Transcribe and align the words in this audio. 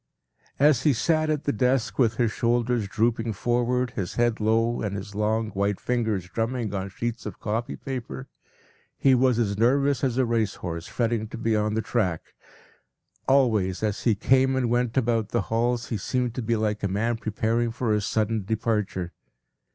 p> 0.57 0.65
As 0.65 0.81
he 0.81 0.93
sat 0.93 1.29
at 1.29 1.43
the 1.43 1.53
desk 1.53 1.99
with 1.99 2.15
his 2.15 2.31
shoulders 2.31 2.87
drooping 2.87 3.33
forward, 3.33 3.91
his 3.91 4.15
head 4.15 4.39
low, 4.39 4.81
and 4.81 4.95
his 4.95 5.13
long, 5.13 5.49
white 5.51 5.79
fingers 5.79 6.27
drumming 6.27 6.73
on 6.73 6.85
the 6.85 6.89
sheets 6.89 7.27
of 7.27 7.39
copy 7.39 7.75
paper, 7.75 8.27
he 8.97 9.13
was 9.13 9.37
as 9.37 9.59
nervous 9.59 10.03
as 10.03 10.17
a 10.17 10.25
race 10.25 10.55
horse 10.55 10.87
fretting 10.87 11.27
to 11.27 11.37
be 11.37 11.55
on 11.55 11.75
the 11.75 11.83
track. 11.83 12.33
Always, 13.27 13.83
as 13.83 14.01
he 14.01 14.15
came 14.15 14.55
and 14.55 14.71
went 14.71 14.97
about 14.97 15.29
the 15.29 15.41
halls, 15.53 15.89
he 15.89 15.97
seemed 15.97 16.35
like 16.49 16.81
a 16.81 16.87
man 16.87 17.17
preparing 17.17 17.69
for 17.69 17.93
a 17.93 18.01
sudden 18.01 18.43
departure. 18.43 19.13